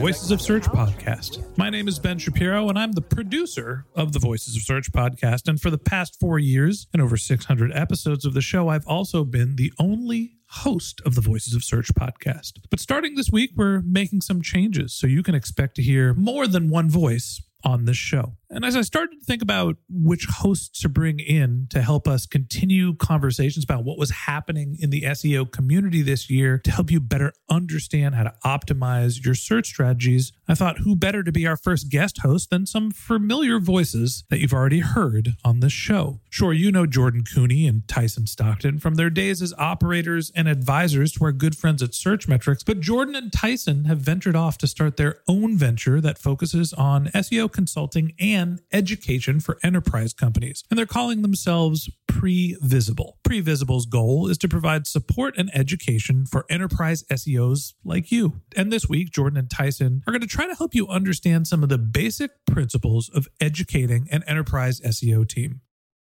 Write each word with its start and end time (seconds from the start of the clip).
Voices 0.00 0.30
of 0.30 0.40
Search 0.40 0.62
podcast. 0.62 1.42
My 1.58 1.70
name 1.70 1.88
is 1.88 1.98
Ben 1.98 2.18
Shapiro, 2.18 2.68
and 2.68 2.78
I'm 2.78 2.92
the 2.92 3.02
producer 3.02 3.84
of 3.96 4.12
the 4.12 4.20
Voices 4.20 4.54
of 4.54 4.62
Search 4.62 4.92
podcast. 4.92 5.48
And 5.48 5.60
for 5.60 5.70
the 5.70 5.78
past 5.78 6.20
four 6.20 6.38
years 6.38 6.86
and 6.92 7.02
over 7.02 7.16
600 7.16 7.72
episodes 7.72 8.24
of 8.24 8.32
the 8.32 8.40
show, 8.40 8.68
I've 8.68 8.86
also 8.86 9.24
been 9.24 9.56
the 9.56 9.72
only 9.76 10.36
host 10.50 11.02
of 11.04 11.16
the 11.16 11.20
Voices 11.20 11.52
of 11.52 11.64
Search 11.64 11.92
podcast. 11.94 12.52
But 12.70 12.78
starting 12.78 13.16
this 13.16 13.30
week, 13.32 13.50
we're 13.56 13.82
making 13.82 14.20
some 14.20 14.40
changes, 14.40 14.94
so 14.94 15.08
you 15.08 15.24
can 15.24 15.34
expect 15.34 15.74
to 15.76 15.82
hear 15.82 16.14
more 16.14 16.46
than 16.46 16.70
one 16.70 16.88
voice 16.88 17.42
on 17.64 17.84
this 17.84 17.96
show. 17.96 18.36
And 18.50 18.64
as 18.64 18.76
I 18.76 18.80
started 18.80 19.18
to 19.20 19.24
think 19.26 19.42
about 19.42 19.76
which 19.90 20.24
hosts 20.24 20.80
to 20.80 20.88
bring 20.88 21.20
in 21.20 21.66
to 21.70 21.82
help 21.82 22.08
us 22.08 22.24
continue 22.24 22.94
conversations 22.94 23.64
about 23.64 23.84
what 23.84 23.98
was 23.98 24.10
happening 24.10 24.78
in 24.80 24.88
the 24.88 25.02
SEO 25.02 25.50
community 25.50 26.00
this 26.00 26.30
year 26.30 26.58
to 26.64 26.70
help 26.70 26.90
you 26.90 26.98
better 26.98 27.34
understand 27.50 28.14
how 28.14 28.22
to 28.22 28.34
optimize 28.46 29.22
your 29.22 29.34
search 29.34 29.66
strategies, 29.66 30.32
I 30.48 30.54
thought 30.54 30.78
who 30.78 30.96
better 30.96 31.22
to 31.22 31.32
be 31.32 31.46
our 31.46 31.58
first 31.58 31.90
guest 31.90 32.20
host 32.22 32.48
than 32.48 32.64
some 32.64 32.90
familiar 32.90 33.60
voices 33.60 34.24
that 34.30 34.38
you've 34.38 34.54
already 34.54 34.80
heard 34.80 35.34
on 35.44 35.60
this 35.60 35.72
show. 35.72 36.20
Sure, 36.30 36.52
you 36.54 36.72
know 36.72 36.86
Jordan 36.86 37.24
Koene 37.24 37.68
and 37.68 37.86
Tyson 37.86 38.26
Stockton 38.26 38.78
from 38.78 38.94
their 38.94 39.10
days 39.10 39.42
as 39.42 39.52
operators 39.58 40.32
and 40.34 40.48
advisors 40.48 41.12
to 41.12 41.24
our 41.24 41.32
good 41.32 41.56
friends 41.56 41.82
at 41.82 41.90
Searchmetrics, 41.90 42.64
but 42.64 42.80
Jordan 42.80 43.14
and 43.14 43.30
Tyson 43.30 43.84
have 43.84 43.98
ventured 43.98 44.36
off 44.36 44.56
to 44.58 44.66
start 44.66 44.96
their 44.96 45.20
own 45.28 45.58
venture 45.58 46.00
that 46.00 46.16
focuses 46.16 46.72
on 46.72 47.08
SEO 47.08 47.52
consulting 47.52 48.14
and 48.18 48.37
education 48.72 49.40
for 49.40 49.58
enterprise 49.62 50.12
companies. 50.12 50.64
And 50.70 50.78
they're 50.78 50.86
calling 50.86 51.22
themselves 51.22 51.90
Previsible. 52.08 53.12
Previsible's 53.22 53.86
goal 53.86 54.28
is 54.28 54.38
to 54.38 54.48
provide 54.48 54.86
support 54.86 55.36
and 55.36 55.50
education 55.54 56.26
for 56.26 56.44
enterprise 56.50 57.04
SEOs 57.10 57.74
like 57.84 58.10
you. 58.10 58.40
And 58.56 58.72
this 58.72 58.88
week, 58.88 59.10
Jordan 59.10 59.38
and 59.38 59.50
Tyson 59.50 60.02
are 60.06 60.12
going 60.12 60.20
to 60.20 60.26
try 60.26 60.46
to 60.46 60.54
help 60.54 60.74
you 60.74 60.88
understand 60.88 61.46
some 61.46 61.62
of 61.62 61.68
the 61.68 61.78
basic 61.78 62.30
principles 62.46 63.08
of 63.08 63.28
educating 63.40 64.08
an 64.10 64.24
enterprise 64.24 64.80
SEO 64.80 65.28
team. 65.28 65.60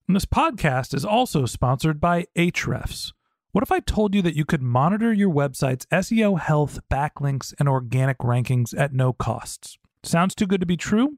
And 0.07 0.15
this 0.15 0.25
podcast 0.25 0.93
is 0.93 1.03
also 1.03 1.45
sponsored 1.45 1.99
by 1.99 2.27
Ahrefs. 2.37 3.11
What 3.51 3.63
if 3.63 3.71
I 3.71 3.79
told 3.79 4.13
you 4.13 4.21
that 4.21 4.35
you 4.35 4.45
could 4.45 4.61
monitor 4.61 5.13
your 5.13 5.33
website's 5.33 5.85
SEO 5.87 6.39
health, 6.39 6.79
backlinks, 6.91 7.53
and 7.57 7.69
organic 7.69 8.17
rankings 8.19 8.77
at 8.77 8.93
no 8.93 9.13
costs? 9.13 9.77
Sounds 10.03 10.35
too 10.35 10.45
good 10.45 10.59
to 10.59 10.65
be 10.65 10.77
true? 10.77 11.17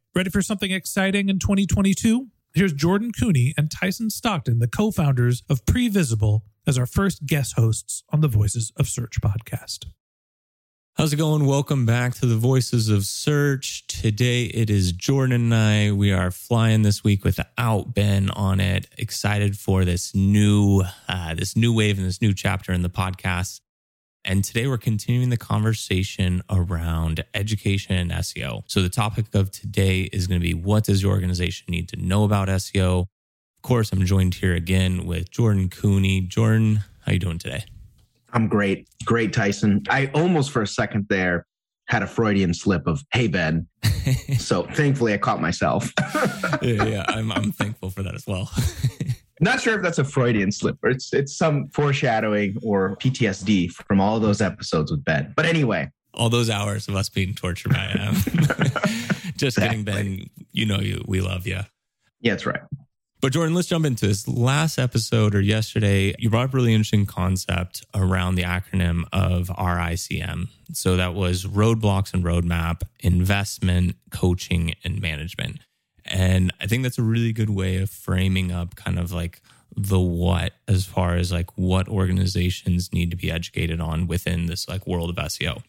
Ready 0.13 0.29
for 0.29 0.41
something 0.41 0.71
exciting 0.71 1.29
in 1.29 1.39
2022? 1.39 2.27
Here's 2.53 2.73
Jordan 2.73 3.13
Koene 3.17 3.53
and 3.55 3.71
Tyson 3.71 4.09
Stockton, 4.09 4.59
the 4.59 4.67
co 4.67 4.91
founders 4.91 5.41
of 5.49 5.63
Previsible, 5.63 6.41
as 6.67 6.77
our 6.77 6.85
first 6.85 7.25
guest 7.25 7.53
hosts 7.55 8.03
on 8.09 8.19
the 8.19 8.27
Voices 8.27 8.73
of 8.75 8.89
Search 8.89 9.21
podcast. 9.21 9.85
How's 10.95 11.13
it 11.13 11.15
going? 11.15 11.45
Welcome 11.45 11.85
back 11.85 12.13
to 12.15 12.25
the 12.25 12.35
Voices 12.35 12.89
of 12.89 13.05
Search. 13.05 13.87
Today 13.87 14.47
it 14.47 14.69
is 14.69 14.91
Jordan 14.91 15.53
and 15.53 15.55
I. 15.55 15.91
We 15.93 16.11
are 16.11 16.29
flying 16.29 16.81
this 16.81 17.05
week 17.05 17.23
without 17.23 17.93
Ben 17.93 18.29
on 18.31 18.59
it. 18.59 18.87
Excited 18.97 19.57
for 19.57 19.85
this 19.85 20.13
new, 20.13 20.83
uh, 21.07 21.35
this 21.35 21.55
new 21.55 21.73
wave 21.73 21.97
and 21.97 22.05
this 22.05 22.21
new 22.21 22.33
chapter 22.33 22.73
in 22.73 22.81
the 22.81 22.89
podcast. 22.89 23.61
And 24.23 24.43
today 24.43 24.67
we're 24.67 24.77
continuing 24.77 25.29
the 25.29 25.37
conversation 25.37 26.43
around 26.49 27.23
education 27.33 27.95
and 27.95 28.11
SEO. 28.11 28.63
So 28.67 28.81
the 28.81 28.89
topic 28.89 29.33
of 29.33 29.49
today 29.49 30.01
is 30.13 30.27
going 30.27 30.39
to 30.39 30.45
be 30.45 30.53
what 30.53 30.83
does 30.83 31.01
your 31.01 31.11
organization 31.11 31.65
need 31.69 31.89
to 31.89 31.97
know 31.97 32.23
about 32.23 32.47
SEO? 32.47 33.01
Of 33.01 33.61
course, 33.63 33.91
I'm 33.91 34.05
joined 34.05 34.35
here 34.35 34.53
again 34.53 35.05
with 35.05 35.31
Jordan 35.31 35.69
Koene. 35.69 36.27
Jordan, 36.27 36.81
how 37.05 37.13
you 37.13 37.19
doing 37.19 37.39
today? 37.39 37.65
I'm 38.31 38.47
great. 38.47 38.87
Great, 39.05 39.33
Tyson. 39.33 39.83
I 39.89 40.11
almost 40.13 40.51
for 40.51 40.61
a 40.61 40.67
second 40.67 41.07
there 41.09 41.47
had 41.87 42.03
a 42.03 42.07
Freudian 42.07 42.53
slip 42.53 42.85
of, 42.85 43.03
hey, 43.13 43.27
Ben. 43.27 43.67
so 44.37 44.63
thankfully 44.63 45.13
I 45.13 45.17
caught 45.17 45.41
myself. 45.41 45.91
yeah, 46.61 46.85
yeah, 46.85 47.05
I'm, 47.07 47.31
I'm 47.31 47.51
thankful 47.51 47.89
for 47.89 48.03
that 48.03 48.13
as 48.13 48.27
well. 48.27 48.51
Not 49.43 49.59
sure 49.59 49.75
if 49.75 49.81
that's 49.81 49.97
a 49.99 50.03
Freudian 50.03 50.51
slip 50.51 50.77
or 50.83 50.89
it's 50.91 51.11
it's 51.13 51.35
some 51.35 51.67
foreshadowing 51.69 52.57
or 52.63 52.95
PTSD 52.97 53.71
from 53.71 53.99
all 53.99 54.19
those 54.19 54.39
episodes 54.41 54.91
with 54.91 55.03
Ben. 55.03 55.33
But 55.35 55.45
anyway, 55.45 55.89
all 56.13 56.29
those 56.29 56.49
hours 56.49 56.87
of 56.87 56.95
us 56.95 57.09
being 57.09 57.33
tortured 57.33 57.73
by 57.73 57.85
him. 57.85 58.13
Just 59.37 59.57
Exactly. 59.57 59.69
kidding, 59.69 59.83
Ben. 59.83 60.29
You 60.51 60.65
know 60.67 60.79
you. 60.79 61.03
We 61.07 61.21
love 61.21 61.47
you. 61.47 61.61
yeah, 62.21 62.33
that's 62.33 62.45
right. 62.45 62.61
But 63.21 63.33
Jordan, 63.33 63.53
let's 63.53 63.67
jump 63.67 63.85
into 63.85 64.07
this. 64.07 64.27
Last 64.27 64.79
episode 64.79 65.35
or 65.35 65.41
yesterday, 65.41 66.15
you 66.17 66.29
brought 66.31 66.45
up 66.45 66.53
a 66.53 66.57
really 66.57 66.73
interesting 66.73 67.05
concept 67.05 67.85
around 67.93 68.33
the 68.35 68.41
acronym 68.43 69.03
of 69.13 69.47
RICM. 69.49 70.47
So 70.73 70.97
that 70.97 71.13
was 71.13 71.45
roadblocks 71.45 72.13
and 72.15 72.23
roadmap, 72.23 72.81
investment, 72.99 73.95
coaching, 74.09 74.73
and 74.83 74.99
management. 75.01 75.59
And 76.05 76.51
I 76.59 76.67
think 76.67 76.83
that's 76.83 76.97
a 76.97 77.03
really 77.03 77.33
good 77.33 77.49
way 77.49 77.77
of 77.77 77.89
framing 77.89 78.51
up 78.51 78.75
kind 78.75 78.99
of 78.99 79.11
like 79.11 79.41
the 79.75 79.99
what 79.99 80.53
as 80.67 80.85
far 80.85 81.15
as 81.15 81.31
like 81.31 81.49
what 81.57 81.87
organizations 81.87 82.91
need 82.91 83.11
to 83.11 83.17
be 83.17 83.31
educated 83.31 83.79
on 83.79 84.07
within 84.07 84.47
this 84.47 84.67
like 84.67 84.85
world 84.85 85.09
of 85.09 85.15
SEO. 85.15 85.63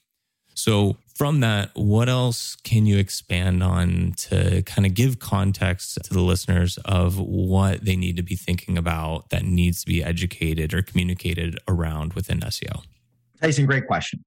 So, 0.54 0.96
from 1.14 1.40
that, 1.40 1.70
what 1.74 2.08
else 2.08 2.56
can 2.56 2.86
you 2.86 2.98
expand 2.98 3.62
on 3.62 4.12
to 4.16 4.62
kind 4.62 4.86
of 4.86 4.94
give 4.94 5.18
context 5.18 5.98
to 6.04 6.12
the 6.12 6.20
listeners 6.20 6.78
of 6.84 7.18
what 7.18 7.84
they 7.84 7.96
need 7.96 8.16
to 8.16 8.22
be 8.22 8.34
thinking 8.34 8.76
about 8.76 9.30
that 9.30 9.44
needs 9.44 9.80
to 9.80 9.86
be 9.86 10.02
educated 10.02 10.74
or 10.74 10.82
communicated 10.82 11.58
around 11.68 12.14
within 12.14 12.40
SEO? 12.40 12.82
Tyson, 13.40 13.66
great 13.66 13.86
question. 13.86 14.24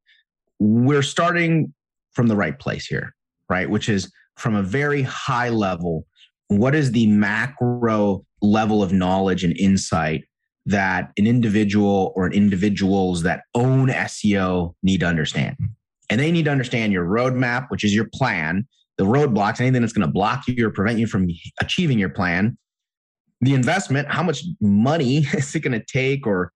We're 0.60 1.04
starting 1.04 1.74
from 2.14 2.28
the 2.28 2.36
right 2.36 2.58
place 2.58 2.86
here, 2.86 3.16
right? 3.50 3.70
Which 3.70 3.90
is 3.90 4.12
from 4.38 4.56
a 4.56 4.64
very 4.64 5.02
high 5.02 5.50
level, 5.50 6.06
what 6.48 6.76
is 6.76 6.92
the 6.92 7.08
macro 7.08 8.26
level 8.42 8.84
of 8.84 8.94
knowledge 8.94 9.44
and 9.44 9.58
insight 9.58 10.24
that 10.66 11.12
an 11.18 11.28
individual 11.28 12.14
or 12.16 12.32
individuals 12.32 13.24
that 13.24 13.44
own 13.54 13.88
SEO 13.88 14.74
need 14.84 15.00
to 15.00 15.06
understand? 15.06 15.56
And 16.10 16.20
they 16.20 16.32
need 16.32 16.46
to 16.46 16.52
understand 16.52 16.94
your 16.94 17.06
roadmap, 17.06 17.68
which 17.70 17.84
is 17.84 17.96
your 17.96 18.08
plan, 18.14 18.68
the 18.98 19.06
roadblocks, 19.06 19.60
anything 19.60 19.82
that's 19.82 19.94
going 19.94 20.08
to 20.08 20.12
block 20.12 20.44
you 20.48 20.68
or 20.68 20.72
prevent 20.72 21.00
you 21.00 21.08
from 21.08 21.28
achieving 21.60 22.00
your 22.00 22.10
plan, 22.10 22.58
the 23.42 23.54
investment, 23.54 24.08
how 24.10 24.24
much 24.24 24.44
money 24.62 25.18
is 25.34 25.54
it 25.56 25.62
going 25.62 25.80
to 25.80 25.86
take, 25.86 26.28
or 26.28 26.52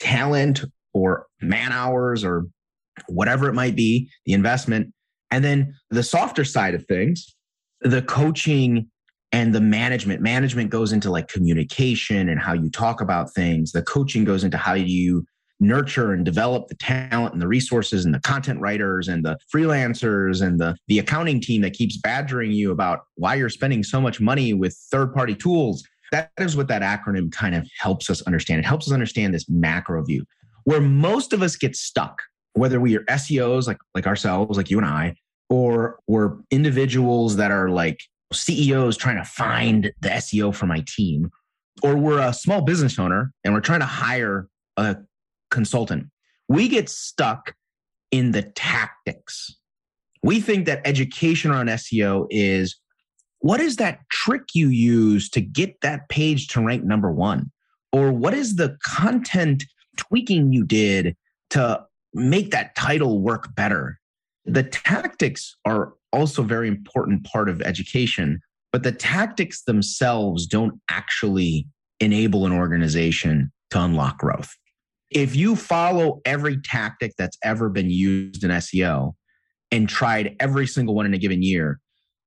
talent, 0.00 0.64
or 0.92 1.26
man 1.40 1.72
hours, 1.72 2.24
or 2.24 2.46
whatever 3.08 3.48
it 3.48 3.54
might 3.54 3.76
be, 3.76 4.08
the 4.26 4.32
investment. 4.32 4.92
And 5.34 5.44
then 5.44 5.74
the 5.90 6.04
softer 6.04 6.44
side 6.44 6.76
of 6.76 6.86
things, 6.86 7.34
the 7.80 8.02
coaching 8.02 8.88
and 9.32 9.52
the 9.52 9.60
management. 9.60 10.22
Management 10.22 10.70
goes 10.70 10.92
into 10.92 11.10
like 11.10 11.26
communication 11.26 12.28
and 12.28 12.40
how 12.40 12.52
you 12.52 12.70
talk 12.70 13.00
about 13.00 13.34
things. 13.34 13.72
The 13.72 13.82
coaching 13.82 14.22
goes 14.24 14.44
into 14.44 14.56
how 14.56 14.74
you 14.74 15.26
nurture 15.58 16.12
and 16.12 16.24
develop 16.24 16.68
the 16.68 16.76
talent 16.76 17.32
and 17.32 17.42
the 17.42 17.48
resources 17.48 18.04
and 18.04 18.14
the 18.14 18.20
content 18.20 18.60
writers 18.60 19.08
and 19.08 19.24
the 19.24 19.36
freelancers 19.52 20.40
and 20.40 20.60
the, 20.60 20.76
the 20.86 21.00
accounting 21.00 21.40
team 21.40 21.62
that 21.62 21.72
keeps 21.72 21.96
badgering 21.96 22.52
you 22.52 22.70
about 22.70 23.00
why 23.16 23.34
you're 23.34 23.48
spending 23.48 23.82
so 23.82 24.00
much 24.00 24.20
money 24.20 24.54
with 24.54 24.78
third 24.92 25.12
party 25.12 25.34
tools. 25.34 25.82
That 26.12 26.30
is 26.38 26.56
what 26.56 26.68
that 26.68 26.82
acronym 26.82 27.32
kind 27.32 27.56
of 27.56 27.68
helps 27.80 28.08
us 28.08 28.22
understand. 28.22 28.60
It 28.60 28.66
helps 28.66 28.86
us 28.86 28.92
understand 28.92 29.34
this 29.34 29.48
macro 29.48 30.04
view 30.04 30.24
where 30.62 30.80
most 30.80 31.32
of 31.32 31.42
us 31.42 31.56
get 31.56 31.74
stuck, 31.74 32.22
whether 32.52 32.78
we 32.78 32.96
are 32.96 33.02
SEOs 33.06 33.66
like, 33.66 33.78
like 33.96 34.06
ourselves, 34.06 34.56
like 34.56 34.70
you 34.70 34.78
and 34.78 34.86
I, 34.86 35.16
or 35.50 35.98
we're 36.06 36.36
individuals 36.50 37.36
that 37.36 37.50
are 37.50 37.68
like 37.68 38.00
CEOs 38.32 38.96
trying 38.96 39.16
to 39.16 39.24
find 39.24 39.92
the 40.00 40.08
SEO 40.08 40.54
for 40.54 40.66
my 40.66 40.84
team, 40.86 41.30
or 41.82 41.96
we're 41.96 42.20
a 42.20 42.32
small 42.32 42.62
business 42.62 42.98
owner 42.98 43.32
and 43.44 43.54
we're 43.54 43.60
trying 43.60 43.80
to 43.80 43.86
hire 43.86 44.48
a 44.76 44.96
consultant. 45.50 46.08
We 46.48 46.68
get 46.68 46.88
stuck 46.88 47.54
in 48.10 48.32
the 48.32 48.42
tactics. 48.42 49.56
We 50.22 50.40
think 50.40 50.66
that 50.66 50.86
education 50.86 51.50
around 51.50 51.68
SEO 51.68 52.26
is 52.30 52.76
what 53.40 53.60
is 53.60 53.76
that 53.76 54.00
trick 54.10 54.42
you 54.54 54.68
use 54.68 55.28
to 55.30 55.40
get 55.40 55.80
that 55.82 56.08
page 56.08 56.48
to 56.48 56.64
rank 56.64 56.84
number 56.84 57.12
one? 57.12 57.50
Or 57.92 58.10
what 58.10 58.34
is 58.34 58.56
the 58.56 58.76
content 58.82 59.64
tweaking 59.96 60.52
you 60.52 60.64
did 60.64 61.16
to 61.50 61.84
make 62.14 62.50
that 62.52 62.74
title 62.74 63.20
work 63.20 63.54
better? 63.54 64.00
The 64.44 64.62
tactics 64.62 65.56
are 65.64 65.94
also 66.12 66.42
very 66.42 66.68
important 66.68 67.24
part 67.24 67.48
of 67.48 67.62
education, 67.62 68.40
but 68.72 68.82
the 68.82 68.92
tactics 68.92 69.62
themselves 69.62 70.46
don't 70.46 70.80
actually 70.88 71.66
enable 72.00 72.46
an 72.46 72.52
organization 72.52 73.52
to 73.70 73.82
unlock 73.82 74.18
growth. 74.18 74.54
If 75.10 75.36
you 75.36 75.56
follow 75.56 76.20
every 76.24 76.60
tactic 76.60 77.14
that's 77.16 77.38
ever 77.42 77.68
been 77.68 77.90
used 77.90 78.42
in 78.44 78.50
SEO 78.50 79.14
and 79.70 79.88
tried 79.88 80.36
every 80.40 80.66
single 80.66 80.94
one 80.94 81.06
in 81.06 81.14
a 81.14 81.18
given 81.18 81.42
year, 81.42 81.80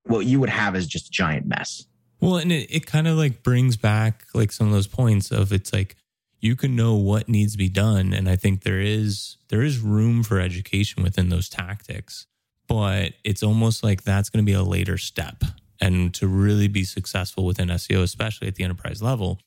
what 0.04 0.26
you 0.26 0.40
would 0.40 0.48
have 0.48 0.74
is 0.74 0.86
just 0.86 1.08
a 1.08 1.10
giant 1.10 1.46
mess. 1.46 1.84
Well, 2.20 2.36
and 2.36 2.50
it, 2.50 2.66
it 2.70 2.86
kind 2.86 3.06
of 3.06 3.16
like 3.16 3.42
brings 3.42 3.76
back 3.76 4.24
like 4.34 4.50
some 4.52 4.66
of 4.66 4.72
those 4.72 4.86
points 4.86 5.30
of 5.30 5.52
it's 5.52 5.72
like 5.72 5.96
you 6.40 6.56
can 6.56 6.76
know 6.76 6.94
what 6.94 7.28
needs 7.28 7.52
to 7.52 7.58
be 7.58 7.68
done. 7.68 8.12
And 8.12 8.28
I 8.28 8.36
think 8.36 8.62
there 8.62 8.80
is 8.80 9.36
there 9.48 9.62
is 9.62 9.78
room 9.78 10.22
for 10.22 10.40
education 10.40 11.02
within 11.02 11.28
those 11.28 11.48
tactics, 11.48 12.26
but 12.66 13.14
it's 13.24 13.42
almost 13.42 13.82
like 13.82 14.02
that's 14.02 14.30
going 14.30 14.44
to 14.44 14.50
be 14.50 14.56
a 14.56 14.62
later 14.62 14.98
step. 14.98 15.42
And 15.80 16.12
to 16.14 16.26
really 16.26 16.68
be 16.68 16.84
successful 16.84 17.44
within 17.44 17.68
SEO, 17.68 18.02
especially 18.02 18.48
at 18.48 18.56
the 18.56 18.64
enterprise 18.64 19.00
level, 19.00 19.40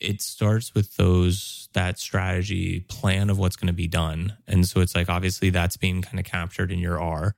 it 0.00 0.20
starts 0.20 0.74
with 0.74 0.96
those 0.96 1.68
that 1.74 1.98
strategy 1.98 2.80
plan 2.80 3.30
of 3.30 3.38
what's 3.38 3.56
going 3.56 3.68
to 3.68 3.72
be 3.72 3.88
done. 3.88 4.36
And 4.46 4.66
so 4.66 4.80
it's 4.80 4.94
like 4.94 5.08
obviously 5.08 5.50
that's 5.50 5.76
being 5.76 6.02
kind 6.02 6.18
of 6.18 6.24
captured 6.24 6.72
in 6.72 6.78
your 6.78 7.00
R. 7.00 7.34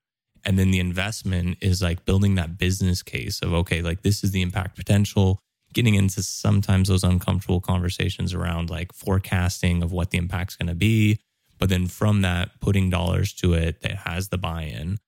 And 0.47 0.59
then 0.59 0.71
the 0.71 0.81
investment 0.81 1.59
is 1.61 1.81
like 1.81 2.05
building 2.05 2.35
that 2.35 2.59
business 2.59 3.03
case 3.03 3.41
of, 3.41 3.55
okay, 3.55 3.81
like 3.81 4.03
this 4.03 4.23
is 4.23 4.33
the 4.33 4.43
impact 4.43 4.77
potential, 4.77 5.41
getting 5.75 5.95
into 5.95 6.23
sometimes 6.23 6.89
those 6.89 7.05
uncomfortable 7.05 7.61
conversations 7.61 8.33
around 8.33 8.71
like 8.71 8.93
forecasting 8.93 9.83
of 9.83 9.93
what 9.93 10.11
the 10.11 10.19
impact's 10.19 10.57
going 10.57 10.69
to 10.69 10.75
be. 10.75 11.19
But 11.59 11.69
then 11.69 11.87
from 11.87 12.23
that, 12.23 12.61
putting 12.61 12.91
dollars 12.91 13.33
to 13.35 13.55
it 13.55 13.83
that 13.83 13.97
has 13.99 14.29
the 14.29 14.39
buy 14.39 14.63
in. 14.63 14.99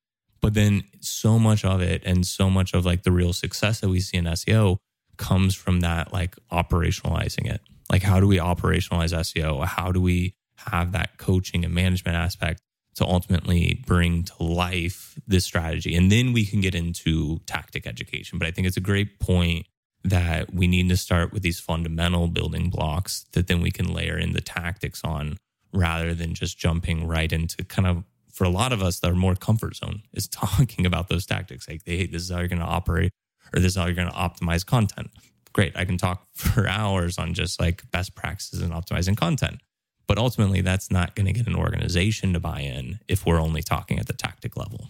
But 0.40 0.54
then 0.54 0.84
so 1.00 1.38
much 1.38 1.64
of 1.64 1.80
it 1.80 2.02
and 2.04 2.26
so 2.26 2.50
much 2.50 2.74
of 2.74 2.84
like 2.84 3.02
the 3.02 3.12
real 3.12 3.32
success 3.32 3.80
that 3.80 3.88
we 3.88 4.00
see 4.00 4.18
in 4.18 4.24
SEO 4.26 4.76
comes 5.16 5.54
from 5.54 5.80
that 5.80 6.12
like 6.12 6.36
operationalizing 6.52 7.50
it. 7.50 7.60
Like, 7.90 8.02
how 8.02 8.20
do 8.20 8.26
we 8.26 8.36
operationalize 8.36 9.12
SEO? 9.14 9.64
How 9.64 9.92
do 9.92 10.00
we 10.00 10.34
have 10.70 10.92
that 10.92 11.18
coaching 11.18 11.64
and 11.64 11.74
management 11.74 12.16
aspect 12.16 12.60
to 12.96 13.04
ultimately 13.04 13.82
bring 13.86 14.24
to 14.24 14.42
life 14.42 15.18
this 15.26 15.44
strategy. 15.44 15.94
And 15.94 16.10
then 16.10 16.32
we 16.32 16.46
can 16.46 16.60
get 16.60 16.74
into 16.74 17.40
tactic 17.46 17.86
education. 17.86 18.38
But 18.38 18.48
I 18.48 18.50
think 18.50 18.66
it's 18.66 18.78
a 18.78 18.80
great 18.82 19.20
point 19.20 19.66
that 20.04 20.54
we 20.54 20.66
need 20.66 20.88
to 20.88 20.96
start 20.96 21.32
with 21.32 21.42
these 21.42 21.58
fundamental 21.58 22.28
building 22.28 22.70
blocks 22.70 23.26
that 23.32 23.48
then 23.48 23.60
we 23.60 23.70
can 23.70 23.92
layer 23.92 24.16
in 24.18 24.32
the 24.32 24.40
tactics 24.40 25.02
on 25.02 25.36
rather 25.72 26.14
than 26.14 26.34
just 26.34 26.58
jumping 26.58 27.06
right 27.06 27.32
into 27.32 27.64
kind 27.64 27.88
of 27.88 28.04
for 28.32 28.44
a 28.44 28.50
lot 28.50 28.72
of 28.72 28.82
us 28.82 29.00
that 29.00 29.10
are 29.10 29.16
more 29.16 29.34
comfort 29.34 29.76
zone 29.76 30.02
is 30.12 30.28
talking 30.44 30.86
about 30.86 31.08
those 31.08 31.26
tactics. 31.26 31.68
Like 31.68 31.84
they 31.84 31.96
hey 31.96 32.06
this 32.06 32.22
is 32.22 32.30
how 32.30 32.38
you're 32.38 32.48
going 32.48 32.60
to 32.60 32.66
operate 32.66 33.10
or 33.54 33.60
this 33.60 33.72
is 33.72 33.76
how 33.76 33.86
you're 33.86 33.94
going 33.94 34.10
to 34.10 34.14
optimize 34.14 34.64
content. 34.64 35.10
Great 35.52 35.76
i 35.76 35.84
can 35.84 35.96
talk 35.96 36.26
for 36.34 36.68
hours 36.68 37.18
on 37.18 37.34
just 37.34 37.58
like 37.60 37.90
best 37.90 38.14
practices 38.14 38.60
and 38.60 38.72
optimizing 38.72 39.16
content. 39.16 39.60
But 40.06 40.18
ultimately, 40.18 40.60
that's 40.60 40.90
not 40.90 41.16
going 41.16 41.26
to 41.26 41.32
get 41.32 41.48
an 41.48 41.56
organization 41.56 42.32
to 42.32 42.40
buy 42.40 42.60
in 42.60 43.00
if 43.08 43.26
we're 43.26 43.40
only 43.40 43.62
talking 43.62 43.98
at 43.98 44.06
the 44.06 44.12
tactic 44.12 44.56
level. 44.56 44.86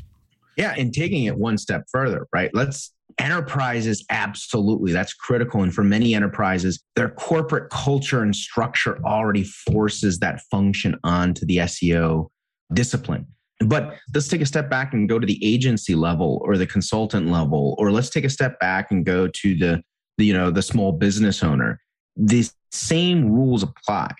Yeah. 0.56 0.74
And 0.76 0.92
taking 0.92 1.24
it 1.24 1.36
one 1.36 1.58
step 1.58 1.84
further, 1.90 2.26
right? 2.32 2.50
Let's 2.54 2.92
enterprises, 3.18 4.04
absolutely. 4.10 4.92
That's 4.92 5.14
critical. 5.14 5.62
And 5.62 5.74
for 5.74 5.84
many 5.84 6.14
enterprises, 6.14 6.82
their 6.96 7.10
corporate 7.10 7.70
culture 7.70 8.22
and 8.22 8.34
structure 8.34 8.98
already 9.04 9.44
forces 9.44 10.18
that 10.18 10.40
function 10.50 10.96
onto 11.04 11.46
the 11.46 11.58
SEO 11.58 12.28
discipline. 12.72 13.26
But 13.60 13.94
let's 14.14 14.28
take 14.28 14.42
a 14.42 14.46
step 14.46 14.68
back 14.68 14.92
and 14.92 15.08
go 15.08 15.18
to 15.18 15.26
the 15.26 15.42
agency 15.42 15.94
level 15.94 16.42
or 16.44 16.58
the 16.58 16.66
consultant 16.66 17.28
level, 17.28 17.74
or 17.78 17.90
let's 17.90 18.10
take 18.10 18.24
a 18.24 18.30
step 18.30 18.60
back 18.60 18.90
and 18.90 19.04
go 19.04 19.28
to 19.28 19.56
the, 19.56 19.82
the 20.18 20.26
you 20.26 20.34
know, 20.34 20.50
the 20.50 20.62
small 20.62 20.92
business 20.92 21.42
owner. 21.42 21.80
The 22.16 22.48
same 22.70 23.30
rules 23.30 23.62
apply 23.62 24.10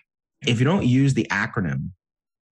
if 0.46 0.58
you 0.58 0.64
don't 0.64 0.86
use 0.86 1.12
the 1.12 1.26
acronym 1.30 1.90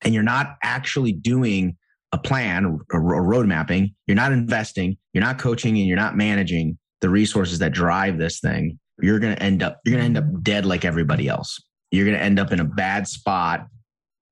and 0.02 0.12
you're 0.12 0.22
not 0.22 0.56
actually 0.62 1.12
doing 1.12 1.76
a 2.14 2.18
plan 2.18 2.64
or, 2.64 2.78
or 2.92 3.24
road 3.24 3.46
mapping, 3.46 3.92
you're 4.06 4.14
not 4.14 4.32
investing, 4.32 4.96
you're 5.12 5.24
not 5.24 5.38
coaching, 5.38 5.76
and 5.76 5.86
you're 5.86 5.96
not 5.96 6.16
managing 6.16 6.78
the 7.00 7.10
resources 7.10 7.58
that 7.58 7.72
drive 7.72 8.18
this 8.18 8.38
thing, 8.38 8.78
you're 9.02 9.18
going 9.18 9.34
to 9.34 9.42
end 9.42 9.62
up 9.62 9.80
you're 9.84 9.98
going 9.98 10.14
to 10.14 10.20
end 10.20 10.34
up 10.34 10.42
dead 10.42 10.64
like 10.64 10.84
everybody 10.84 11.28
else. 11.28 11.60
You're 11.90 12.04
going 12.06 12.16
to 12.16 12.22
end 12.22 12.38
up 12.38 12.52
in 12.52 12.60
a 12.60 12.64
bad 12.64 13.08
spot 13.08 13.66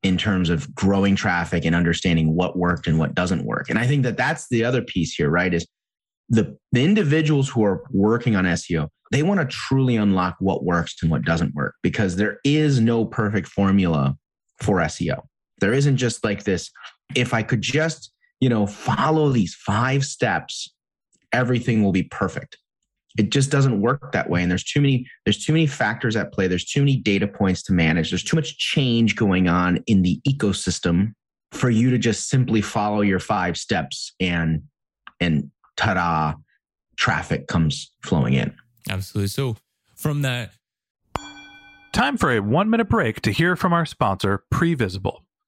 in 0.05 0.17
terms 0.17 0.49
of 0.49 0.73
growing 0.75 1.17
traffic 1.17 1.65
and 1.65 1.75
understanding 1.75 2.35
what 2.35 2.57
worked 2.57 2.87
and 2.87 2.99
what 2.99 3.15
doesn't 3.15 3.45
work. 3.45 3.69
And 3.69 3.79
I 3.79 3.87
think 3.87 4.05
that 4.05 4.17
that's 4.17 4.49
the 4.49 4.65
other 4.65 4.83
piece 4.83 5.15
here, 5.15 5.29
right? 5.29 5.53
Is 5.53 5.67
the, 6.29 6.57
the 6.71 6.85
individuals 6.85 7.49
who 7.49 7.65
are 7.65 7.85
working 7.91 8.37
on 8.37 8.45
SEO, 8.45 8.89
they 9.11 9.23
want 9.23 9.41
to 9.41 9.47
truly 9.47 9.97
unlock 9.97 10.37
what 10.39 10.65
works 10.65 10.97
and 11.03 11.11
what 11.11 11.23
doesn't 11.23 11.55
work 11.55 11.75
because 11.83 12.17
there 12.17 12.39
is 12.45 12.81
no 12.81 13.05
perfect 13.05 13.49
formula 13.49 14.17
for 14.61 14.79
SEO. 14.79 15.23
There 15.61 15.73
isn't 15.73 15.99
just 15.99 16.25
like 16.25 16.45
this, 16.45 16.71
if 17.15 17.35
I 17.35 17.43
could 17.43 17.63
just, 17.63 18.13
you 18.41 18.49
know, 18.49 18.67
follow 18.67 19.31
these 19.31 19.55
five 19.55 20.05
steps, 20.05 20.73
everything 21.33 21.83
will 21.83 21.93
be 21.93 22.05
perfect. 22.05 22.59
It 23.19 23.31
just 23.31 23.51
doesn't 23.51 23.81
work 23.81 24.13
that 24.13 24.31
way. 24.31 24.43
And 24.43 24.51
there's 24.51 24.65
too 24.65 24.81
many, 24.81 25.07
there's 25.25 25.45
too 25.45 25.53
many 25.53 25.67
factors 25.67 26.17
at 26.17 26.33
play. 26.33 26.47
There's 26.47 26.65
too 26.65 26.81
many 26.81 26.97
data 26.97 27.27
points 27.27 27.63
to 27.65 27.73
manage. 27.73 28.11
There's 28.11 28.25
too 28.25 28.37
much 28.37 28.57
change 28.59 29.17
going 29.17 29.49
on 29.49 29.83
in 29.87 30.03
the 30.03 30.21
ecosystem 30.27 31.13
for 31.53 31.69
you 31.69 31.91
to 31.91 31.99
just 31.99 32.31
simply 32.31 32.63
follow 32.63 33.03
your 33.03 33.19
five 33.19 33.57
steps 33.57 34.15
and 34.19 34.63
and 35.21 35.51
ta-da, 35.77 36.35
traffic 36.97 37.47
comes 37.47 37.93
flowing 38.03 38.35
in. 38.35 38.55
Absolutely. 38.89 39.29
So 39.29 39.57
from 39.95 40.23
that. 40.23 40.53
Time 41.93 42.17
for 42.17 42.33
a 42.33 42.41
one 42.41 42.71
minute 42.71 42.89
break 42.89 43.21
to 43.21 43.31
hear 43.31 43.55
from 43.55 43.73
our 43.73 43.85
sponsor, 43.85 44.45
Previsible. 44.53 45.21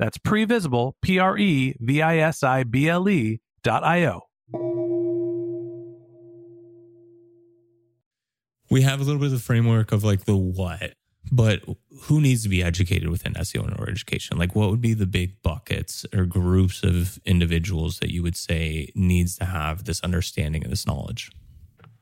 That's 0.00 0.16
previsible, 0.16 0.94
P 1.02 1.18
R 1.18 1.36
E 1.36 1.76
V 1.78 2.00
I 2.00 2.16
S 2.16 2.42
I 2.42 2.64
B 2.64 2.88
L 2.88 3.06
E 3.06 3.38
dot 3.62 3.84
I 3.84 4.06
O. 4.06 4.22
We 8.70 8.80
have 8.80 9.00
a 9.00 9.04
little 9.04 9.20
bit 9.20 9.26
of 9.26 9.32
the 9.32 9.38
framework 9.38 9.92
of 9.92 10.02
like 10.02 10.24
the 10.24 10.36
what, 10.36 10.94
but 11.30 11.60
who 12.04 12.22
needs 12.22 12.42
to 12.44 12.48
be 12.48 12.62
educated 12.62 13.10
within 13.10 13.34
SEO 13.34 13.64
and 13.64 13.78
or 13.78 13.90
education? 13.90 14.38
Like 14.38 14.54
what 14.54 14.70
would 14.70 14.80
be 14.80 14.94
the 14.94 15.06
big 15.06 15.42
buckets 15.42 16.06
or 16.14 16.24
groups 16.24 16.82
of 16.82 17.18
individuals 17.26 17.98
that 17.98 18.10
you 18.10 18.22
would 18.22 18.36
say 18.36 18.90
needs 18.94 19.36
to 19.36 19.44
have 19.44 19.84
this 19.84 20.00
understanding 20.00 20.62
and 20.62 20.72
this 20.72 20.86
knowledge? 20.86 21.30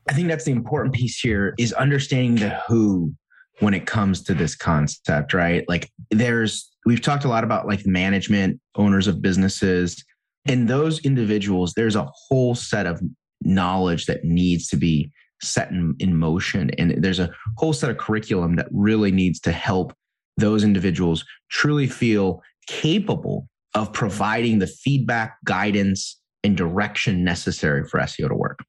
I 0.09 0.13
think 0.13 0.29
that's 0.29 0.45
the 0.45 0.51
important 0.51 0.95
piece 0.95 1.19
here 1.19 1.53
is 1.57 1.73
understanding 1.73 2.35
the 2.35 2.61
who 2.65 3.13
when 3.59 3.73
it 3.73 3.85
comes 3.85 4.23
to 4.23 4.33
this 4.33 4.55
concept, 4.55 5.33
right? 5.33 5.67
Like 5.67 5.91
there's 6.11 6.68
we've 6.85 7.01
talked 7.01 7.25
a 7.25 7.29
lot 7.29 7.43
about 7.43 7.67
like 7.67 7.85
management, 7.85 8.59
owners 8.75 9.07
of 9.07 9.21
businesses, 9.21 10.03
and 10.47 10.67
those 10.67 10.99
individuals, 11.01 11.73
there's 11.75 11.95
a 11.95 12.09
whole 12.27 12.55
set 12.55 12.85
of 12.85 13.01
knowledge 13.41 14.05
that 14.05 14.23
needs 14.23 14.67
to 14.69 14.77
be 14.77 15.11
set 15.41 15.69
in, 15.71 15.95
in 15.99 16.17
motion. 16.17 16.71
And 16.77 17.03
there's 17.03 17.19
a 17.19 17.31
whole 17.57 17.73
set 17.73 17.89
of 17.89 17.97
curriculum 17.97 18.55
that 18.55 18.67
really 18.71 19.11
needs 19.11 19.39
to 19.41 19.51
help 19.51 19.93
those 20.37 20.63
individuals 20.63 21.25
truly 21.49 21.87
feel 21.87 22.41
capable 22.67 23.47
of 23.75 23.93
providing 23.93 24.59
the 24.59 24.67
feedback, 24.67 25.35
guidance, 25.45 26.19
and 26.43 26.55
direction 26.57 27.23
necessary 27.23 27.83
for 27.83 27.99
SEO 27.99 28.29
to 28.29 28.35
work. 28.35 28.59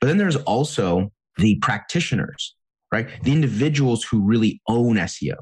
But 0.00 0.08
then 0.08 0.18
there's 0.18 0.36
also 0.36 1.10
the 1.36 1.56
practitioners, 1.60 2.54
right? 2.90 3.08
The 3.22 3.32
individuals 3.32 4.04
who 4.04 4.20
really 4.20 4.60
own 4.68 4.96
SEO. 4.96 5.36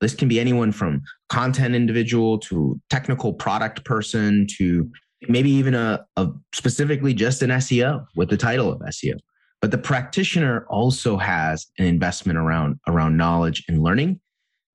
This 0.00 0.14
can 0.14 0.28
be 0.28 0.40
anyone 0.40 0.72
from 0.72 1.02
content 1.28 1.74
individual 1.74 2.38
to 2.40 2.80
technical 2.88 3.32
product 3.32 3.84
person 3.84 4.46
to 4.58 4.90
maybe 5.28 5.50
even 5.50 5.74
a, 5.74 6.04
a 6.16 6.28
specifically 6.54 7.12
just 7.12 7.42
an 7.42 7.50
SEO 7.50 8.06
with 8.16 8.30
the 8.30 8.36
title 8.36 8.72
of 8.72 8.80
SEO. 8.80 9.14
But 9.60 9.70
the 9.70 9.78
practitioner 9.78 10.66
also 10.70 11.18
has 11.18 11.66
an 11.78 11.84
investment 11.84 12.38
around 12.38 12.80
around 12.88 13.16
knowledge 13.16 13.62
and 13.68 13.82
learning. 13.82 14.20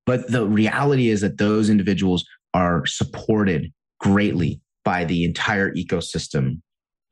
But 0.06 0.32
the 0.32 0.46
reality 0.46 1.10
is 1.10 1.22
that 1.22 1.40
those 1.40 1.70
individuals 1.70 2.24
are 2.54 2.86
supported 2.86 3.74
greatly 4.00 4.62
by 4.84 5.04
the 5.04 5.24
entire 5.24 5.74
ecosystem 5.74 6.62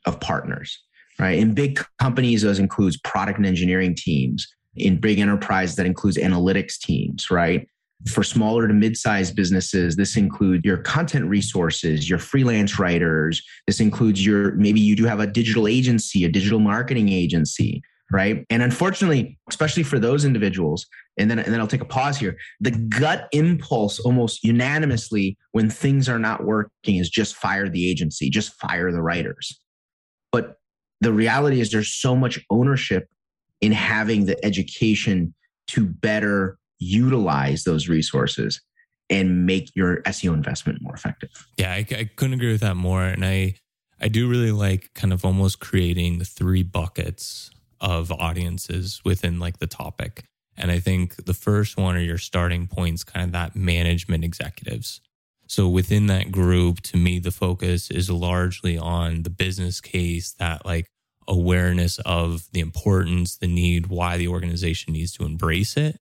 of 0.05 0.19
partners, 0.19 0.79
right? 1.17 1.39
In 1.39 1.55
big 1.55 1.83
companies, 1.99 2.43
those 2.43 2.59
includes 2.59 2.97
product 2.99 3.39
and 3.39 3.47
engineering 3.47 3.95
teams. 3.97 4.47
In 4.75 4.99
big 4.99 5.19
enterprise, 5.19 5.75
that 5.75 5.87
includes 5.87 6.17
analytics 6.17 6.77
teams, 6.79 7.31
right? 7.31 7.67
For 8.11 8.23
smaller 8.23 8.67
to 8.67 8.73
mid-sized 8.73 9.35
businesses, 9.35 9.95
this 9.95 10.17
includes 10.17 10.65
your 10.65 10.77
content 10.77 11.25
resources, 11.29 12.09
your 12.09 12.19
freelance 12.19 12.77
writers. 12.77 13.41
This 13.65 13.79
includes 13.79 14.25
your 14.25 14.51
maybe 14.55 14.81
you 14.81 14.95
do 14.95 15.05
have 15.05 15.21
a 15.21 15.27
digital 15.27 15.67
agency, 15.67 16.25
a 16.25 16.29
digital 16.29 16.59
marketing 16.59 17.07
agency, 17.09 17.81
right? 18.11 18.45
And 18.49 18.61
unfortunately, 18.61 19.37
especially 19.49 19.83
for 19.83 19.99
those 19.99 20.25
individuals, 20.25 20.85
and 21.17 21.31
then 21.31 21.39
and 21.39 21.53
then 21.53 21.61
I'll 21.61 21.67
take 21.67 21.81
a 21.81 21.85
pause 21.85 22.17
here. 22.17 22.35
The 22.59 22.71
gut 22.71 23.29
impulse 23.31 23.99
almost 23.99 24.43
unanimously 24.43 25.37
when 25.53 25.69
things 25.69 26.09
are 26.09 26.19
not 26.19 26.43
working 26.43 26.97
is 26.97 27.09
just 27.09 27.35
fire 27.35 27.69
the 27.69 27.89
agency, 27.89 28.29
just 28.29 28.53
fire 28.59 28.91
the 28.91 29.01
writers. 29.01 29.61
But 30.31 30.57
the 30.99 31.13
reality 31.13 31.61
is 31.61 31.71
there's 31.71 31.93
so 31.93 32.15
much 32.15 32.43
ownership 32.49 33.07
in 33.61 33.71
having 33.71 34.25
the 34.25 34.43
education 34.43 35.33
to 35.67 35.85
better 35.85 36.57
utilize 36.79 37.63
those 37.63 37.87
resources 37.87 38.61
and 39.09 39.45
make 39.45 39.69
your 39.75 40.01
SEO 40.03 40.33
investment 40.33 40.81
more 40.81 40.93
effective. 40.93 41.47
Yeah, 41.57 41.71
I, 41.71 41.85
I 41.91 42.09
couldn't 42.15 42.33
agree 42.33 42.51
with 42.51 42.61
that 42.61 42.75
more. 42.75 43.03
And 43.03 43.25
I, 43.25 43.55
I 43.99 44.07
do 44.07 44.29
really 44.29 44.51
like 44.51 44.93
kind 44.93 45.13
of 45.13 45.25
almost 45.25 45.59
creating 45.59 46.23
three 46.23 46.63
buckets 46.63 47.51
of 47.79 48.11
audiences 48.11 49.01
within 49.03 49.39
like 49.39 49.59
the 49.59 49.67
topic. 49.67 50.23
And 50.55 50.71
I 50.71 50.79
think 50.79 51.25
the 51.25 51.33
first 51.33 51.77
one 51.77 51.95
are 51.95 52.01
your 52.01 52.17
starting 52.17 52.67
points, 52.67 53.03
kind 53.03 53.25
of 53.25 53.31
that 53.33 53.55
management 53.55 54.23
executives. 54.23 55.01
So 55.47 55.67
within 55.67 56.07
that 56.07 56.31
group, 56.31 56.81
to 56.81 56.97
me, 56.97 57.19
the 57.19 57.31
focus 57.31 57.91
is 57.91 58.09
largely 58.09 58.77
on 58.77 59.23
the 59.23 59.29
business 59.29 59.81
case, 59.81 60.31
that 60.33 60.65
like 60.65 60.87
awareness 61.27 61.99
of 61.99 62.47
the 62.51 62.59
importance, 62.59 63.37
the 63.37 63.47
need, 63.47 63.87
why 63.87 64.17
the 64.17 64.27
organization 64.27 64.93
needs 64.93 65.11
to 65.13 65.25
embrace 65.25 65.77
it. 65.77 65.97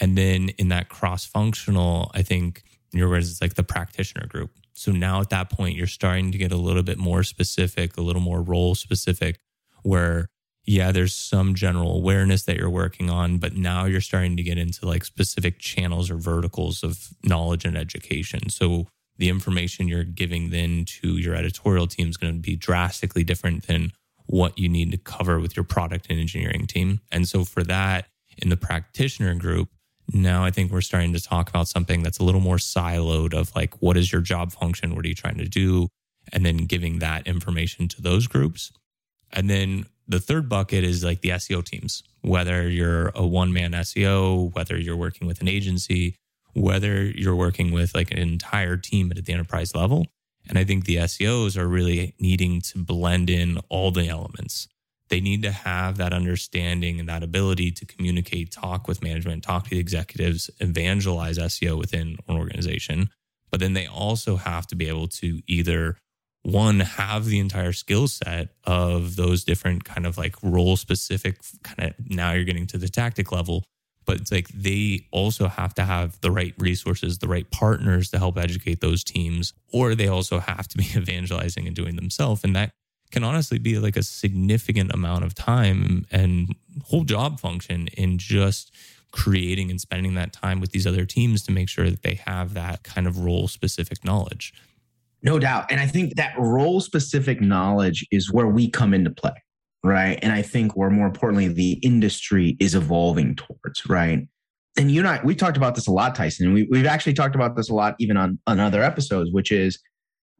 And 0.00 0.16
then 0.16 0.50
in 0.50 0.68
that 0.68 0.88
cross 0.88 1.24
functional, 1.24 2.10
I 2.14 2.22
think 2.22 2.62
in 2.92 2.98
your 2.98 3.08
words, 3.08 3.30
it's 3.30 3.42
like 3.42 3.54
the 3.54 3.62
practitioner 3.62 4.26
group. 4.26 4.50
So 4.72 4.92
now 4.92 5.20
at 5.20 5.30
that 5.30 5.50
point, 5.50 5.76
you're 5.76 5.86
starting 5.86 6.30
to 6.32 6.38
get 6.38 6.52
a 6.52 6.56
little 6.56 6.84
bit 6.84 6.98
more 6.98 7.22
specific, 7.22 7.96
a 7.96 8.00
little 8.00 8.22
more 8.22 8.40
role 8.40 8.74
specific, 8.74 9.40
where, 9.82 10.28
yeah, 10.64 10.92
there's 10.92 11.14
some 11.14 11.54
general 11.54 11.96
awareness 11.96 12.44
that 12.44 12.56
you're 12.56 12.70
working 12.70 13.10
on, 13.10 13.38
but 13.38 13.56
now 13.56 13.86
you're 13.86 14.00
starting 14.00 14.36
to 14.36 14.42
get 14.42 14.56
into 14.56 14.86
like 14.86 15.04
specific 15.04 15.58
channels 15.58 16.10
or 16.10 16.16
verticals 16.16 16.84
of 16.84 17.08
knowledge 17.24 17.64
and 17.64 17.76
education. 17.76 18.50
So 18.50 18.86
the 19.16 19.28
information 19.28 19.88
you're 19.88 20.04
giving 20.04 20.50
then 20.50 20.84
to 21.00 21.16
your 21.16 21.34
editorial 21.34 21.88
team 21.88 22.08
is 22.08 22.16
going 22.16 22.34
to 22.34 22.40
be 22.40 22.54
drastically 22.54 23.24
different 23.24 23.66
than 23.66 23.92
what 24.26 24.58
you 24.58 24.68
need 24.68 24.92
to 24.92 24.98
cover 24.98 25.40
with 25.40 25.56
your 25.56 25.64
product 25.64 26.06
and 26.08 26.20
engineering 26.20 26.66
team. 26.66 27.00
And 27.10 27.26
so 27.26 27.44
for 27.44 27.64
that, 27.64 28.06
in 28.36 28.50
the 28.50 28.56
practitioner 28.56 29.34
group, 29.34 29.70
now 30.12 30.44
I 30.44 30.50
think 30.50 30.72
we're 30.72 30.80
starting 30.80 31.12
to 31.12 31.22
talk 31.22 31.48
about 31.48 31.68
something 31.68 32.02
that's 32.02 32.18
a 32.18 32.24
little 32.24 32.40
more 32.40 32.56
siloed 32.56 33.34
of 33.34 33.54
like, 33.54 33.74
what 33.80 33.96
is 33.96 34.10
your 34.12 34.22
job 34.22 34.52
function? 34.52 34.94
What 34.94 35.04
are 35.04 35.08
you 35.08 35.14
trying 35.14 35.38
to 35.38 35.48
do? 35.48 35.88
And 36.32 36.44
then 36.44 36.58
giving 36.58 36.98
that 36.98 37.26
information 37.26 37.88
to 37.88 38.02
those 38.02 38.26
groups. 38.26 38.72
And 39.32 39.48
then 39.50 39.86
the 40.06 40.20
third 40.20 40.48
bucket 40.48 40.84
is 40.84 41.04
like 41.04 41.20
the 41.20 41.30
SEO 41.30 41.64
teams, 41.64 42.02
whether 42.22 42.68
you're 42.68 43.08
a 43.14 43.26
one 43.26 43.52
man 43.52 43.72
SEO, 43.72 44.54
whether 44.54 44.78
you're 44.78 44.96
working 44.96 45.26
with 45.26 45.40
an 45.40 45.48
agency, 45.48 46.16
whether 46.54 47.04
you're 47.04 47.36
working 47.36 47.70
with 47.70 47.94
like 47.94 48.10
an 48.10 48.18
entire 48.18 48.76
team 48.76 49.12
at 49.14 49.24
the 49.24 49.32
enterprise 49.32 49.74
level. 49.74 50.06
And 50.48 50.58
I 50.58 50.64
think 50.64 50.86
the 50.86 50.96
SEOs 50.96 51.58
are 51.58 51.68
really 51.68 52.14
needing 52.18 52.62
to 52.62 52.78
blend 52.78 53.28
in 53.28 53.58
all 53.68 53.90
the 53.90 54.08
elements 54.08 54.68
they 55.08 55.20
need 55.20 55.42
to 55.42 55.50
have 55.50 55.96
that 55.96 56.12
understanding 56.12 57.00
and 57.00 57.08
that 57.08 57.22
ability 57.22 57.70
to 57.72 57.86
communicate, 57.86 58.52
talk 58.52 58.86
with 58.88 59.02
management, 59.02 59.42
talk 59.42 59.64
to 59.64 59.70
the 59.70 59.78
executives, 59.78 60.50
evangelize 60.60 61.38
SEO 61.38 61.78
within 61.78 62.18
an 62.28 62.36
organization. 62.36 63.08
But 63.50 63.60
then 63.60 63.72
they 63.72 63.86
also 63.86 64.36
have 64.36 64.66
to 64.68 64.76
be 64.76 64.88
able 64.88 65.08
to 65.08 65.40
either 65.46 65.96
one 66.42 66.80
have 66.80 67.26
the 67.26 67.38
entire 67.38 67.72
skill 67.72 68.08
set 68.08 68.48
of 68.64 69.16
those 69.16 69.44
different 69.44 69.84
kind 69.84 70.06
of 70.06 70.16
like 70.16 70.34
role 70.42 70.76
specific 70.76 71.40
kind 71.62 71.90
of 71.90 72.10
now 72.10 72.32
you're 72.32 72.44
getting 72.44 72.66
to 72.66 72.78
the 72.78 72.88
tactic 72.88 73.32
level 73.32 73.64
but 74.06 74.20
it's 74.20 74.32
like 74.32 74.48
they 74.48 75.06
also 75.10 75.48
have 75.48 75.74
to 75.74 75.82
have 75.82 76.18
the 76.20 76.30
right 76.30 76.54
resources 76.58 77.18
the 77.18 77.28
right 77.28 77.50
partners 77.50 78.10
to 78.10 78.18
help 78.18 78.38
educate 78.38 78.80
those 78.80 79.02
teams 79.02 79.52
or 79.72 79.94
they 79.94 80.08
also 80.08 80.38
have 80.38 80.66
to 80.68 80.78
be 80.78 80.84
evangelizing 80.96 81.66
and 81.66 81.76
doing 81.76 81.96
themselves 81.96 82.44
and 82.44 82.54
that 82.54 82.70
can 83.10 83.24
honestly 83.24 83.58
be 83.58 83.78
like 83.78 83.96
a 83.96 84.02
significant 84.02 84.92
amount 84.92 85.24
of 85.24 85.34
time 85.34 86.06
and 86.10 86.54
whole 86.84 87.04
job 87.04 87.40
function 87.40 87.88
in 87.88 88.18
just 88.18 88.74
creating 89.10 89.70
and 89.70 89.80
spending 89.80 90.14
that 90.14 90.32
time 90.32 90.60
with 90.60 90.70
these 90.72 90.86
other 90.86 91.04
teams 91.04 91.42
to 91.42 91.52
make 91.52 91.68
sure 91.68 91.90
that 91.90 92.02
they 92.02 92.14
have 92.26 92.54
that 92.54 92.82
kind 92.82 93.06
of 93.06 93.18
role 93.18 93.48
specific 93.48 94.04
knowledge. 94.04 94.52
No 95.22 95.38
doubt. 95.38 95.66
And 95.70 95.80
I 95.80 95.86
think 95.86 96.14
that 96.16 96.34
role 96.38 96.80
specific 96.80 97.40
knowledge 97.40 98.06
is 98.10 98.32
where 98.32 98.46
we 98.46 98.70
come 98.70 98.94
into 98.94 99.10
play, 99.10 99.32
right? 99.82 100.18
And 100.22 100.32
I 100.32 100.42
think 100.42 100.76
where 100.76 100.90
more 100.90 101.06
importantly, 101.06 101.48
the 101.48 101.72
industry 101.82 102.56
is 102.60 102.74
evolving 102.74 103.34
towards, 103.34 103.86
right? 103.88 104.28
And 104.76 104.92
you 104.92 105.00
and 105.00 105.08
I, 105.08 105.20
we 105.24 105.34
talked 105.34 105.56
about 105.56 105.74
this 105.74 105.88
a 105.88 105.92
lot, 105.92 106.14
Tyson. 106.14 106.46
And 106.46 106.54
we, 106.54 106.68
we've 106.70 106.86
actually 106.86 107.14
talked 107.14 107.34
about 107.34 107.56
this 107.56 107.68
a 107.68 107.74
lot 107.74 107.96
even 107.98 108.16
on, 108.16 108.38
on 108.46 108.60
other 108.60 108.82
episodes, 108.82 109.32
which 109.32 109.50
is 109.50 109.80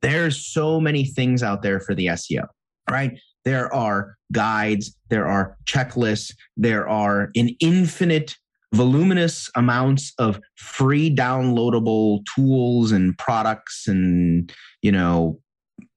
there's 0.00 0.46
so 0.46 0.80
many 0.80 1.04
things 1.04 1.42
out 1.42 1.62
there 1.62 1.80
for 1.80 1.94
the 1.94 2.06
SEO, 2.06 2.46
right? 2.90 3.18
There 3.44 3.72
are 3.74 4.16
guides, 4.32 4.96
there 5.08 5.26
are 5.26 5.56
checklists, 5.64 6.32
there 6.56 6.88
are 6.88 7.30
an 7.34 7.50
infinite 7.60 8.36
voluminous 8.74 9.50
amounts 9.54 10.12
of 10.18 10.38
free 10.56 11.14
downloadable 11.14 12.20
tools 12.34 12.92
and 12.92 13.16
products 13.16 13.88
and 13.88 14.52
you 14.82 14.92
know 14.92 15.38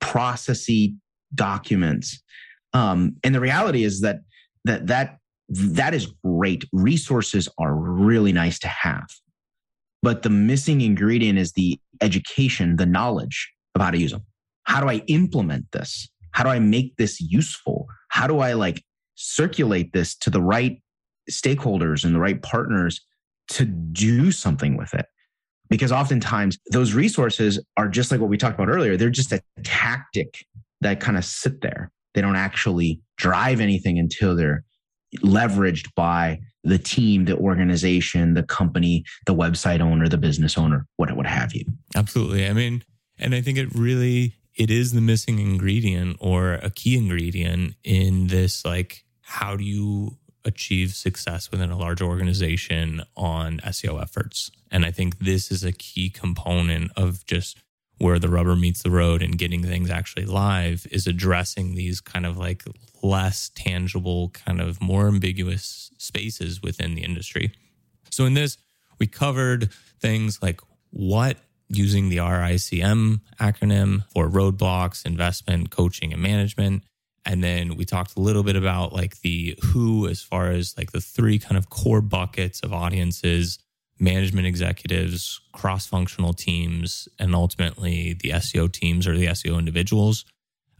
processy 0.01 0.95
documents. 1.35 2.21
Um, 2.73 3.17
and 3.23 3.35
the 3.35 3.41
reality 3.41 3.83
is 3.83 4.01
that 4.01 4.19
that 4.63 4.87
that 4.87 5.17
that 5.49 5.93
is 5.93 6.07
great. 6.23 6.63
Resources 6.71 7.49
are 7.57 7.75
really 7.75 8.31
nice 8.31 8.57
to 8.59 8.69
have. 8.69 9.07
But 10.01 10.23
the 10.23 10.29
missing 10.29 10.79
ingredient 10.81 11.37
is 11.37 11.51
the 11.51 11.77
education 12.01 12.75
the 12.77 12.85
knowledge 12.85 13.51
of 13.75 13.81
how 13.81 13.91
to 13.91 13.97
use 13.97 14.11
them 14.11 14.23
how 14.63 14.81
do 14.81 14.89
i 14.89 15.01
implement 15.07 15.65
this 15.71 16.09
how 16.31 16.43
do 16.43 16.49
i 16.49 16.59
make 16.59 16.95
this 16.97 17.19
useful 17.19 17.87
how 18.09 18.27
do 18.27 18.39
i 18.39 18.53
like 18.53 18.83
circulate 19.15 19.93
this 19.93 20.15
to 20.15 20.29
the 20.29 20.41
right 20.41 20.81
stakeholders 21.29 22.03
and 22.03 22.15
the 22.15 22.19
right 22.19 22.41
partners 22.41 23.01
to 23.49 23.65
do 23.65 24.31
something 24.31 24.77
with 24.77 24.93
it. 24.93 25.05
Because 25.69 25.91
oftentimes 25.91 26.57
those 26.71 26.93
resources 26.93 27.63
are 27.77 27.87
just 27.87 28.11
like 28.11 28.19
what 28.19 28.29
we 28.29 28.37
talked 28.37 28.55
about 28.55 28.69
earlier, 28.69 28.97
they're 28.97 29.09
just 29.09 29.31
a 29.31 29.41
tactic 29.63 30.45
that 30.81 30.99
kind 30.99 31.17
of 31.17 31.23
sit 31.23 31.61
there. 31.61 31.91
They 32.13 32.21
don't 32.21 32.35
actually 32.35 33.01
drive 33.17 33.61
anything 33.61 33.97
until 33.97 34.35
they're 34.35 34.65
leveraged 35.19 35.87
by 35.95 36.39
the 36.63 36.77
team, 36.77 37.25
the 37.25 37.37
organization, 37.37 38.33
the 38.33 38.43
company, 38.43 39.03
the 39.25 39.35
website 39.35 39.79
owner, 39.79 40.09
the 40.09 40.17
business 40.17 40.57
owner, 40.57 40.85
what 40.97 41.15
what 41.15 41.25
have 41.25 41.53
you. 41.53 41.63
Absolutely. 41.95 42.47
I 42.47 42.53
mean, 42.53 42.83
and 43.17 43.33
I 43.33 43.41
think 43.41 43.57
it 43.57 43.73
really 43.73 44.35
it 44.55 44.69
is 44.69 44.91
the 44.91 45.01
missing 45.01 45.39
ingredient 45.39 46.17
or 46.19 46.53
a 46.53 46.69
key 46.69 46.97
ingredient 46.97 47.75
in 47.83 48.27
this 48.27 48.65
like 48.65 49.05
how 49.21 49.55
do 49.55 49.63
you 49.63 50.17
achieve 50.45 50.93
success 50.93 51.51
within 51.51 51.71
a 51.71 51.77
large 51.77 52.01
organization 52.01 53.03
on 53.15 53.59
SEO 53.59 54.01
efforts. 54.01 54.51
And 54.71 54.85
I 54.85 54.91
think 54.91 55.19
this 55.19 55.51
is 55.51 55.63
a 55.63 55.71
key 55.71 56.09
component 56.09 56.91
of 56.95 57.25
just 57.25 57.59
where 57.97 58.17
the 58.17 58.29
rubber 58.29 58.55
meets 58.55 58.81
the 58.81 58.89
road 58.89 59.21
and 59.21 59.37
getting 59.37 59.63
things 59.63 59.91
actually 59.91 60.25
live 60.25 60.87
is 60.91 61.05
addressing 61.05 61.75
these 61.75 62.01
kind 62.01 62.25
of 62.25 62.37
like 62.37 62.63
less 63.03 63.51
tangible, 63.53 64.29
kind 64.29 64.59
of 64.59 64.81
more 64.81 65.07
ambiguous 65.07 65.91
spaces 65.97 66.61
within 66.63 66.95
the 66.95 67.03
industry. 67.03 67.51
So 68.09 68.25
in 68.25 68.33
this, 68.33 68.57
we 68.99 69.05
covered 69.05 69.71
things 69.99 70.41
like 70.41 70.61
what 70.89 71.37
using 71.75 72.09
the 72.09 72.17
RICM 72.17 73.21
acronym 73.39 74.03
for 74.09 74.27
roadblocks, 74.27 75.05
investment, 75.05 75.71
coaching, 75.71 76.13
and 76.13 76.21
management. 76.21 76.83
And 77.25 77.43
then 77.43 77.75
we 77.75 77.85
talked 77.85 78.17
a 78.17 78.19
little 78.19 78.43
bit 78.43 78.55
about 78.55 78.93
like 78.93 79.21
the 79.21 79.57
who 79.63 80.07
as 80.07 80.21
far 80.21 80.51
as 80.51 80.75
like 80.77 80.91
the 80.91 81.01
three 81.01 81.39
kind 81.39 81.57
of 81.57 81.69
core 81.69 82.01
buckets 82.01 82.61
of 82.61 82.73
audiences 82.73 83.59
management 83.99 84.47
executives 84.47 85.39
cross-functional 85.53 86.33
teams 86.33 87.07
and 87.19 87.35
ultimately 87.35 88.13
the 88.13 88.29
seo 88.31 88.69
teams 88.69 89.07
or 89.07 89.15
the 89.15 89.27
seo 89.27 89.59
individuals 89.59 90.25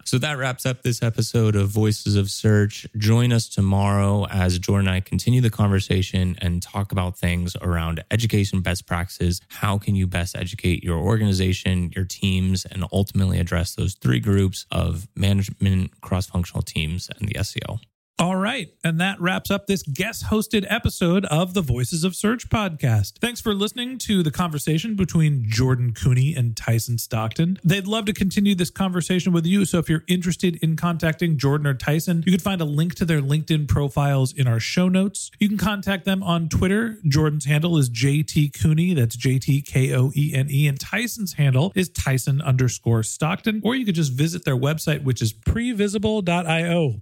so 0.06 0.18
that 0.18 0.38
wraps 0.38 0.66
up 0.66 0.82
this 0.84 1.02
episode 1.02 1.56
of 1.56 1.70
Voices 1.70 2.16
of 2.16 2.30
Search. 2.30 2.86
Join 2.98 3.32
us 3.32 3.48
tomorrow 3.48 4.26
as 4.28 4.60
Jordan 4.60 4.82
and 4.82 4.90
I 4.90 5.00
continue 5.00 5.42
the 5.42 5.50
conversation 5.50 6.36
and 6.42 6.62
talk 6.62 6.92
about 6.92 7.18
things 7.18 7.56
around 7.62 8.04
education 8.10 8.62
best 8.62 8.88
practices. 8.88 9.42
How 9.48 9.78
can 9.78 9.96
you 9.96 10.08
best 10.08 10.36
educate 10.36 10.84
your 10.84 10.98
organization, 10.98 11.92
your 11.96 12.06
teams, 12.06 12.66
and 12.66 12.84
ultimately 12.92 13.40
address 13.40 13.76
those 13.76 13.94
three 13.94 14.20
groups 14.20 14.66
of 14.72 15.08
management, 15.16 16.02
cross 16.02 16.28
functional 16.28 16.64
teams, 16.64 17.10
and 17.20 17.30
the 17.30 17.36
SEO? 17.36 17.80
All 18.22 18.36
right. 18.36 18.72
And 18.84 19.02
that 19.02 19.20
wraps 19.20 19.50
up 19.50 19.66
this 19.66 19.82
guest 19.82 20.26
hosted 20.26 20.64
episode 20.70 21.26
of 21.26 21.56
the 21.56 21.62
Voices 21.64 22.04
of 22.04 22.16
Search 22.16 22.50
podcast. 22.50 23.18
Thanks 23.18 23.42
for 23.42 23.56
listening 23.56 23.98
to 23.98 24.22
the 24.22 24.30
conversation 24.30 24.96
between 24.96 25.50
Jordan 25.50 25.92
Koene 25.92 26.38
and 26.38 26.56
Tyson 26.56 27.00
Stockton. 27.00 27.58
They'd 27.64 27.88
love 27.88 28.06
to 28.06 28.14
continue 28.14 28.54
this 28.54 28.70
conversation 28.70 29.34
with 29.34 29.48
you. 29.48 29.66
So 29.66 29.80
if 29.80 29.90
you're 29.90 30.04
interested 30.08 30.58
in 30.58 30.76
contacting 30.76 31.40
Jordan 31.40 31.66
or 31.66 31.74
Tyson, 31.74 32.22
you 32.24 32.32
can 32.32 32.40
find 32.40 32.62
a 32.62 32.66
link 32.66 32.94
to 32.96 33.06
their 33.06 33.22
LinkedIn 33.22 33.68
profiles 33.68 34.34
in 34.34 34.48
our 34.48 34.60
show 34.60 34.88
notes. 34.88 35.32
You 35.40 35.50
can 35.50 35.58
contact 35.58 36.06
them 36.06 36.22
on 36.22 36.48
Twitter. 36.48 37.00
Jordan's 37.08 37.46
handle 37.46 37.76
is 37.80 37.90
JT 37.90 38.54
Koene. 38.62 38.98
That's 38.98 39.16
J 39.16 39.40
T 39.40 39.64
K 39.64 39.96
O 39.96 40.12
E 40.16 40.32
N 40.36 40.46
E. 40.48 40.68
And 40.68 40.80
Tyson's 40.80 41.34
handle 41.34 41.72
is 41.74 41.90
Tyson 41.90 42.40
underscore 42.40 43.02
Stockton. 43.02 43.62
Or 43.64 43.74
you 43.74 43.84
could 43.84 43.96
just 43.96 44.14
visit 44.14 44.46
their 44.46 44.56
website, 44.56 45.04
which 45.04 45.24
is 45.24 45.34
previsible.io. 45.34 47.02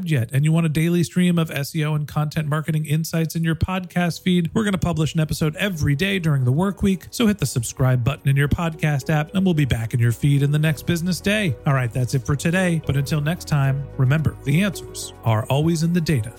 subscribed 0.00 0.10
yet 0.10 0.30
and 0.32 0.44
you 0.44 0.52
want 0.52 0.66
a 0.66 0.68
daily 0.68 1.02
stream 1.02 1.38
of 1.38 1.50
SEO 1.50 1.94
and 1.94 2.06
content 2.06 2.48
marketing 2.48 2.86
insights 2.86 3.36
in 3.36 3.44
your 3.44 3.54
podcast 3.54 4.22
feed, 4.22 4.50
we're 4.54 4.62
going 4.62 4.72
to 4.72 4.78
publish 4.78 5.14
an 5.14 5.20
episode 5.20 5.54
every 5.56 5.94
day 5.94 6.18
during 6.18 6.44
the 6.44 6.52
work 6.52 6.82
week. 6.82 7.06
So 7.10 7.26
hit 7.26 7.38
the 7.38 7.46
subscribe 7.46 8.04
button 8.04 8.28
in 8.28 8.36
your 8.36 8.48
podcast 8.48 9.10
app 9.10 9.34
and 9.34 9.44
we'll 9.44 9.54
be 9.54 9.64
back 9.64 9.94
in 9.94 10.00
your 10.00 10.12
feed 10.12 10.42
in 10.42 10.50
the 10.50 10.58
next 10.58 10.86
business 10.86 11.20
day. 11.20 11.56
All 11.66 11.74
right, 11.74 11.92
that's 11.92 12.14
it 12.14 12.24
for 12.24 12.36
today. 12.36 12.80
But 12.86 12.96
until 12.96 13.20
next 13.20 13.48
time, 13.48 13.86
remember 13.96 14.36
the 14.44 14.62
answers 14.62 15.12
are 15.24 15.44
always 15.46 15.82
in 15.82 15.92
the 15.92 16.00
data. 16.00 16.32